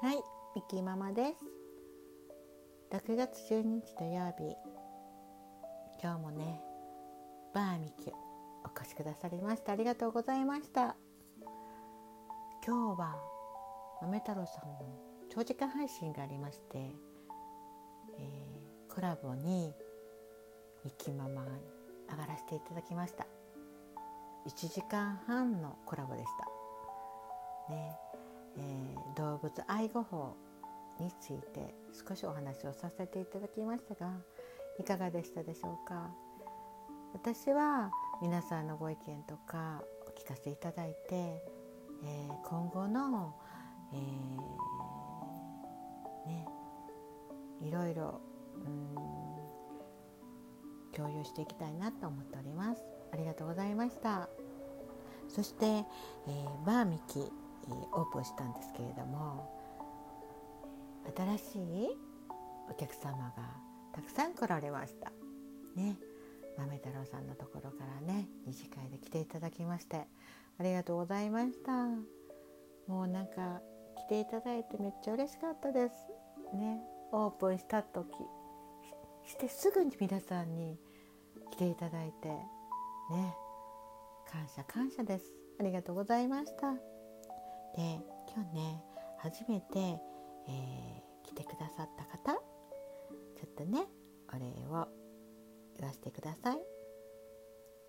[0.00, 0.16] はい、
[0.56, 1.44] ミキママです。
[2.90, 4.56] 6月12日土曜日、
[6.02, 6.60] 今日もね、
[7.54, 8.12] バーミキュ
[8.64, 10.96] お越しくださりましたありがとうございました。
[12.66, 13.16] 今日は
[14.02, 14.98] 豆太郎さんの
[15.30, 19.72] 長時間配信がありまして、えー、コラボに
[20.84, 21.46] ミキママ
[22.10, 23.26] 上がらせていただきました。
[24.46, 26.26] 1時間半のコラボでし
[27.68, 27.72] た。
[27.72, 27.96] ね
[28.56, 30.34] えー、動物愛護法
[30.98, 31.74] について
[32.08, 34.10] 少しお話をさせていただきましたが
[34.78, 36.10] いかがでしたでしょうか？
[37.14, 43.34] 私は皆さんのご意見とかお聞かせいただいて、えー、今後の、
[43.92, 46.46] えー、ね、
[47.62, 48.20] いろいろ
[50.98, 52.82] 共有していきたいなと思っております。
[53.12, 54.28] ありがとうございました。
[55.28, 57.20] そして、えー、バーミキ
[57.92, 59.48] オープンしたんですけれども
[61.16, 61.88] 新しい
[62.68, 63.34] お客様が
[63.92, 65.12] たくさん来られました。
[65.76, 65.96] ね。
[66.56, 70.08] 豆太郎さんのところからね二次会で来ていただきまして
[70.58, 71.72] ありがとうございました。
[72.88, 73.60] もうなんか
[73.96, 75.94] 来ていただいてめっちゃ嬉しかったです。
[76.56, 76.80] ね。
[77.12, 78.06] オープンした時
[79.24, 80.78] してすぐに皆さんに
[81.58, 83.34] ていただいてね。
[84.30, 85.24] 感謝感謝です。
[85.58, 86.72] ありがとうございました。
[87.74, 88.00] で
[88.32, 88.82] 今日ね
[89.18, 93.86] 初めて、えー、来てくださった方ちょっとね
[94.32, 94.86] お礼を
[95.78, 96.58] 言わせてください。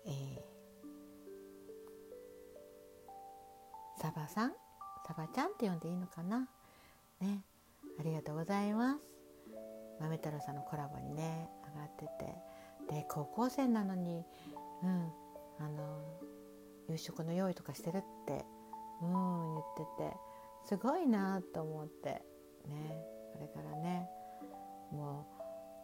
[0.06, 4.52] えー、サバさん
[5.06, 6.48] サバちゃんって呼んでいいのかな？
[7.20, 7.44] ね。
[8.00, 9.00] ありがとうございます。
[10.00, 12.49] 豆太郎さんのコラボにね上がってて。
[12.90, 14.24] で高校生なのに
[14.82, 15.12] うん
[15.58, 16.00] あの
[16.88, 18.44] 夕食の用意とかしてるって
[19.02, 19.64] うん言っ
[19.98, 20.16] てて
[20.66, 22.22] すごいなと思って
[22.68, 22.96] ね
[23.32, 24.08] これからね
[24.92, 25.26] も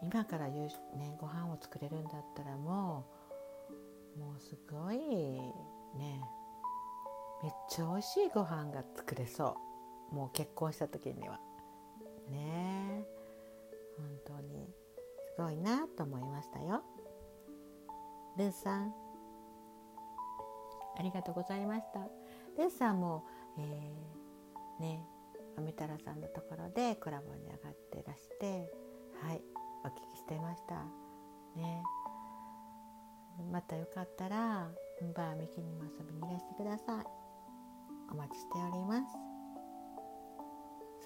[0.02, 3.06] う今から夕、ね、ご飯を作れるんだったらも
[4.16, 6.20] うもうすごいね
[7.42, 9.56] めっちゃ美味しいご飯が作れそ
[10.12, 10.14] う。
[10.14, 11.40] もう結婚した時には。
[12.30, 13.04] ね
[13.96, 14.68] 本当に
[15.36, 16.82] すごいなと思いましたよ。
[18.36, 18.94] ルーさん。
[20.98, 22.00] ありがとうございました。
[22.56, 23.24] レスさんも、
[23.58, 25.06] えー、ね
[25.58, 28.70] みたらさんのところでコラボに上がってらして
[29.22, 29.42] はい
[29.84, 30.74] お聞きしてました。
[31.54, 31.82] ね。
[33.52, 34.68] またよかったら
[35.14, 37.04] バーミキにも遊びにいらしてください。
[38.10, 39.06] お待ちしております。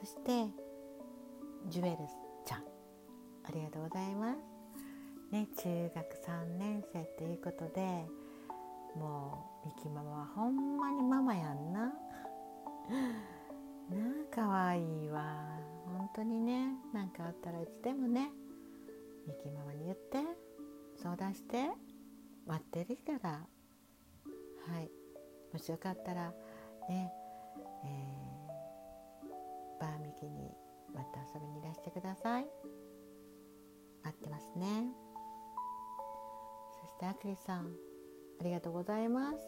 [0.00, 0.52] そして
[1.68, 1.96] ジュエル
[2.44, 2.64] ちゃん。
[3.44, 4.49] ありがとうございます。
[5.30, 8.04] ね中学3年生ということで
[8.96, 11.80] もうミキママはほんまにママやんな。
[13.90, 13.96] な
[14.30, 15.58] あかわいいわ。
[15.86, 18.32] 本当にね何かあったらいつでもね
[19.26, 20.18] ミキママに言って
[20.96, 21.70] 相談して
[22.46, 23.30] 待ってるから。
[23.30, 24.90] はい。
[25.52, 26.32] もしよかったら
[26.88, 27.12] ね
[27.84, 30.50] えー、バーミキに
[30.94, 32.46] また遊びにいらしてください。
[34.02, 35.09] 待ってますね。
[37.00, 37.72] そしてあくりさん
[38.40, 39.38] ありがとうございます。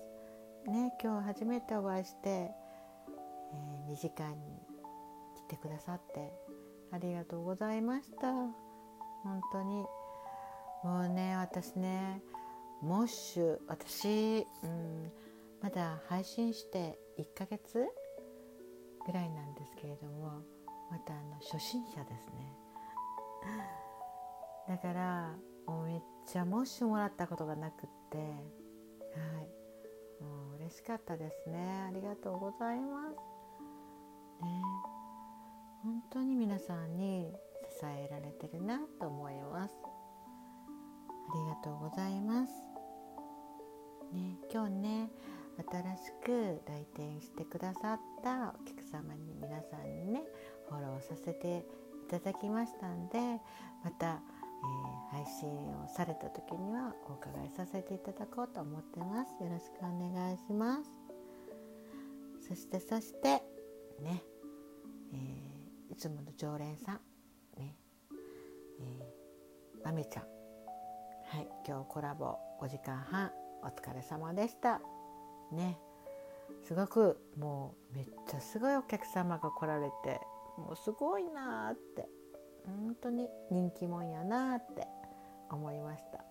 [0.71, 4.59] ね、今日初めてお会いして、えー、2時間に
[5.37, 6.33] 来てくださって
[6.93, 8.33] ありがとうございました。
[9.23, 9.85] 本当に
[10.83, 12.23] もうね私ね
[12.81, 15.13] モッシュ私、うん、
[15.61, 17.87] まだ配信して1ヶ月
[19.05, 20.41] ぐらいなんですけれども
[20.91, 22.57] またあの初心者ですね
[24.69, 25.37] だから
[25.67, 28.19] もうめっちゃモッシュもらったことがなくって。
[28.19, 28.25] はい。
[30.23, 31.85] もう嬉しかったですね。
[31.89, 33.17] ありがとうございます。
[34.45, 34.63] ね。
[35.83, 37.33] 本当に皆さんに
[37.81, 39.75] 支えられてるなと思います。
[41.31, 42.53] ありがとうございます。
[44.13, 44.39] ね。
[44.53, 45.11] 今日ね
[45.71, 50.23] 新しく来店してくださったお客様に皆さんにね
[50.69, 51.67] フォローさせて
[52.07, 53.19] いただきましたんで
[53.85, 54.21] また
[54.63, 59.43] えー、配信をされた時にはお伺いさせていただこうと思ってます。
[59.43, 60.91] よろしくお願いします。
[62.49, 63.43] そしてそして
[64.01, 64.23] ね、
[65.13, 67.01] えー、いつもの常連さん
[67.57, 67.77] ね
[68.81, 70.25] えー、まみちゃん。
[70.25, 73.31] はい今日コラボ5時間半
[73.63, 74.81] お疲れ様でした。
[75.53, 75.79] ね。
[76.65, 80.21] すごくもうめっちゃすごいお客様が来られて
[80.59, 82.09] もうすごいなーって。
[82.67, 84.87] 本当に人気者やなって
[85.51, 86.25] 思いました。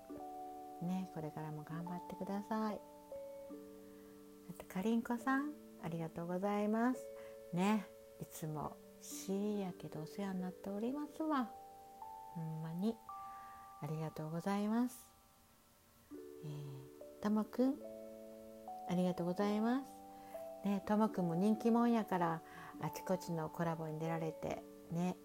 [0.85, 2.81] ねこれからも頑張ってください。
[4.67, 5.51] かりんこさん
[5.83, 7.05] ありがとうございます。
[7.53, 7.85] ね
[8.21, 11.49] いつもしやけどお世話になっておりますわ。
[12.35, 12.95] ほんまに。
[13.83, 15.07] ありがとうございます。
[16.45, 17.75] えー、ともくん
[18.89, 20.67] ありがとうございます。
[20.67, 22.41] ねともくんも人気者やから
[22.81, 25.17] あちこちのコラボに出られてね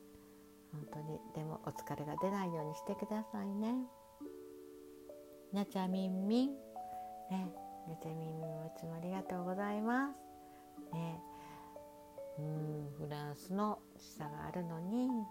[0.73, 1.21] 本当に。
[1.35, 3.75] でもお疲れが出ないようにしてくださいね。
[5.53, 6.51] にゃちゃみんみん
[7.31, 7.49] ね
[7.87, 10.95] にゃちゃみんみんもいつもありがとうございます。
[10.95, 11.21] ね
[12.39, 15.27] うんフランスの時差があるのに、うん。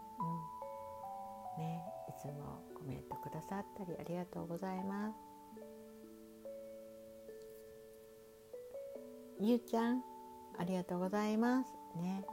[1.58, 5.16] ね、いつもコメントくださったりありがとうございます。
[9.40, 10.02] ゆうちゃん
[10.58, 11.72] ありがとうございます。
[11.98, 12.26] ね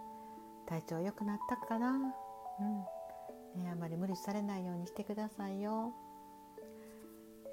[0.66, 2.14] 体調良くなったかな？
[2.60, 3.62] うん。
[3.62, 5.92] ねあまり無理されないようにしてくださいよ。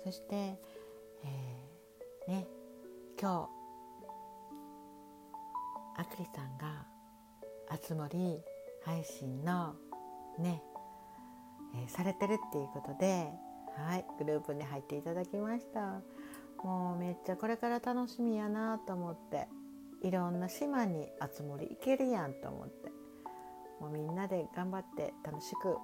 [0.06, 2.48] そして、えー、ね
[3.19, 3.50] 今
[5.96, 6.86] 日あくりさんが
[7.69, 8.42] あつ森
[8.86, 9.75] 配信の
[10.38, 10.63] ね、
[11.75, 13.30] えー、されてるっていうことで
[13.75, 16.02] はいグループに入っていただきました。
[16.63, 19.48] もうめっちゃこれから楽しみやなと思って
[20.02, 22.92] いろんな島にあつ森行けるやんと思って。
[23.80, 25.76] もうみんなで頑張って楽しく、うん、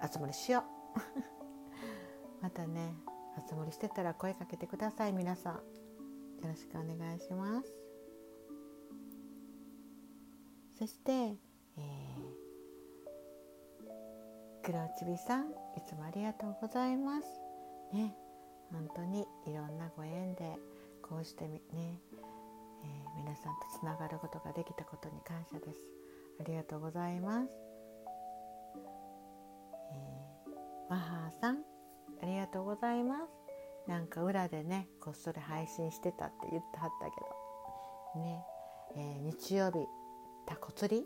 [0.00, 0.62] あつ森しよう。
[2.42, 2.94] またね
[3.36, 5.12] あつ森してたら声かけてください。
[5.12, 5.60] 皆さんよ
[6.44, 7.84] ろしくお願いします。
[10.78, 13.92] そして、えー、
[14.62, 15.52] 黒ちびさんい
[15.86, 17.28] つもありがとうございます。
[17.92, 18.16] ね
[18.70, 20.56] 本当にいろんなご縁で
[21.02, 26.03] こうしてね、えー、皆さんとつながることができたことに感謝です。
[26.40, 27.50] ありがとうございます、
[29.92, 31.74] えー、マハーさん
[32.22, 33.22] ありがとうございます。
[33.86, 38.20] なんか裏でねこっそり配信してたって言ってはったけど。
[38.20, 38.44] ね、
[38.96, 39.86] えー、日曜日
[40.46, 41.04] タコ釣り、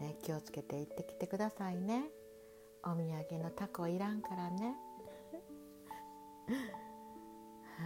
[0.00, 2.04] ね、気をつけて行ってきてくださいね。
[2.84, 4.76] お土産のタコいらんからね。
[7.76, 7.84] は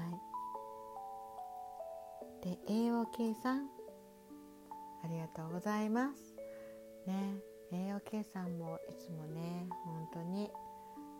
[2.42, 2.48] い。
[2.48, 3.68] で AOK さん
[5.04, 6.34] ありがとうございます。
[7.06, 7.36] ね
[7.72, 10.50] AOK さんもいつもね本当に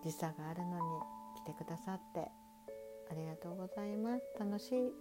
[0.05, 0.83] 時差があるのに
[1.37, 2.31] 来てくださって
[3.11, 4.23] ありがとうございます。
[4.39, 4.93] 楽しい。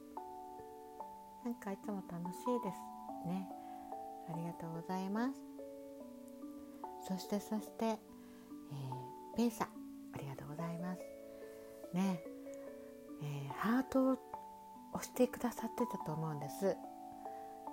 [1.44, 2.80] なんかいつも楽しいです。
[3.28, 3.48] ね
[4.30, 5.40] ありがとうございます。
[7.08, 9.68] そしてそして、えー、ペイサ
[10.14, 11.02] ありがとうございます。
[11.94, 12.24] ね
[13.24, 14.18] えー、ハートを
[14.94, 16.76] 押してくださってたと思うんです。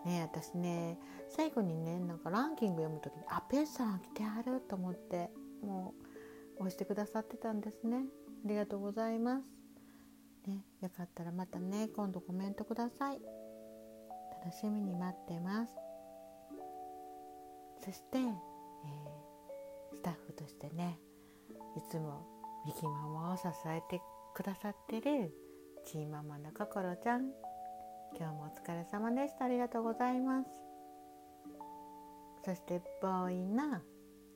[0.08, 5.30] ね私ね最後にねなんかランキング読む時にあペイさん来てはると思って
[5.62, 5.92] も
[6.58, 8.06] う押してくださってたんですね。
[8.44, 9.44] ありがとうございます。
[10.48, 13.20] ねよかったらまたね今度コメントください。
[14.44, 15.72] 楽しみに待ってます。
[17.84, 20.98] そして、えー、スタッフとしてね
[21.76, 22.26] いつも
[22.66, 24.00] ミキママを支えて
[24.34, 25.32] くださってる
[25.84, 27.30] チーママの心ちゃん。
[28.16, 29.44] 今日もお疲れ様でした。
[29.44, 30.48] ありがとうございます。
[32.44, 33.82] そしてボーイな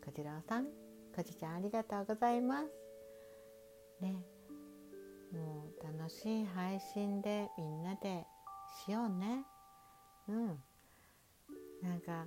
[0.05, 0.67] こちらさん。
[1.15, 2.67] こじちゃんありがとうございます。
[4.01, 4.13] ね。
[5.33, 8.25] もう楽しい配信でみんなで
[8.87, 9.45] しようね。
[10.29, 10.47] うん。
[11.83, 12.27] なんか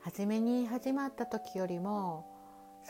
[0.00, 2.26] 初めに始まった時よりも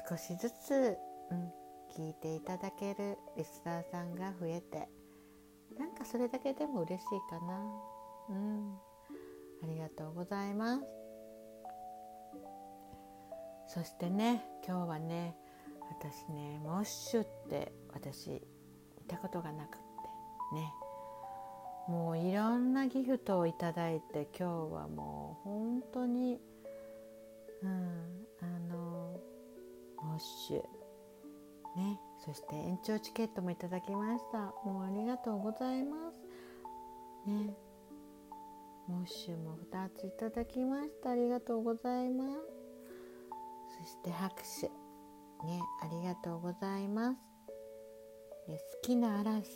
[0.09, 0.97] 少しずつ、
[1.31, 1.53] うん、
[1.97, 4.89] 聞いていただけるリスナーさんが増えて
[5.79, 7.61] なんかそれだけでも嬉しいかな。
[8.31, 8.79] うん。
[9.63, 10.85] ありがとうございます。
[13.69, 15.37] そしてね今日はね
[15.91, 18.41] 私ねモッシュって私見
[19.07, 19.79] たことがなくっ
[20.51, 20.73] てね。
[21.89, 26.39] もういろんなギフトをいただいて今日はもう本当に
[27.63, 29.21] うんあの
[30.03, 30.63] モッシュ。
[31.77, 32.01] ね。
[32.29, 34.53] そして延長チケットもいただきました。
[34.63, 36.19] もうありがとうございます。
[37.27, 37.55] ね。
[38.87, 41.13] モッシュも2ついただきました。
[41.13, 42.39] ありがとうございます。
[43.81, 44.67] そして拍手。
[45.47, 45.63] ね。
[45.83, 47.19] ありがとうございます。
[48.47, 49.49] で好きな嵐。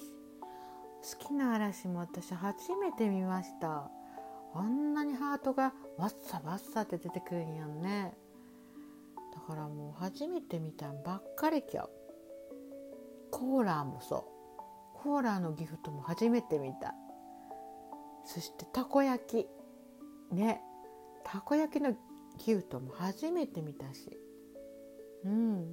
[1.20, 3.90] 好きな嵐も私初めて見ました。
[4.54, 8.14] あんなにハートがわっさわっさって出てくるんやんね。
[9.34, 11.86] だからもう初めて見たんばっかりきゃ
[13.32, 15.02] コーラーもそう。
[15.02, 16.94] コーラーのギフトも初めて見た。
[18.24, 19.24] そしてたこ焼
[20.30, 20.34] き。
[20.34, 20.60] ね。
[21.24, 21.96] たこ焼きの
[22.38, 24.16] ギフトも初めて見たし。
[25.24, 25.54] うん。
[25.56, 25.72] なんか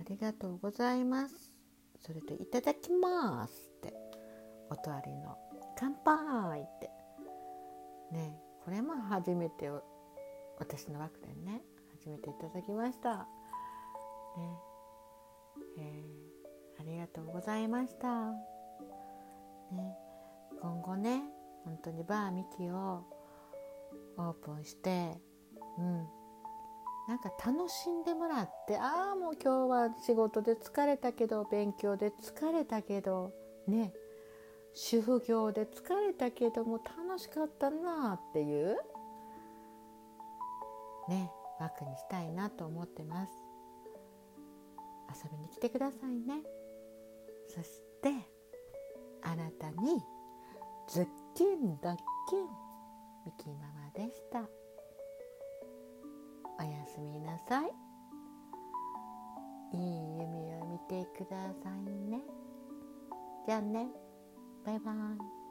[0.00, 1.34] ありがとうございます。
[2.00, 3.94] それと「いただきます」って。
[4.68, 5.38] おとわりの
[5.78, 6.90] 「乾杯」って。
[8.10, 8.42] ね。
[8.64, 9.70] これも初めて
[10.58, 11.62] 私の枠でね
[11.98, 13.26] 初めていただきました。
[14.36, 14.58] ね、
[17.14, 18.30] とうございました。
[18.30, 19.96] ね、
[20.60, 21.22] 今後ね
[21.64, 23.04] 本当にバーミキを
[24.18, 25.18] オープンして、
[25.78, 26.06] うん、
[27.08, 33.32] なんか楽しんでもらってああもう今日は仕事で疲れたけど勉強で疲れたけど
[33.66, 33.92] ね。
[34.74, 38.78] 主婦業で疲れたけども楽しかったなっていう
[41.10, 43.32] ね枠にしたいなと思ってます。
[45.24, 46.42] 遊びに来てくださいね。
[47.54, 48.08] そして
[49.22, 50.02] あなたに
[50.88, 51.96] ズッキンドッ
[52.30, 52.46] キン
[53.26, 54.40] ミキママでした。
[56.58, 57.70] おやすみなさい。
[59.74, 62.22] いい夢を見てくださいね。
[63.46, 63.88] じゃあね。
[64.64, 65.41] バイバイ。